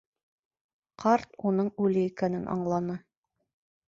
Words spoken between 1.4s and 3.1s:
уның үле икәнен аңланы.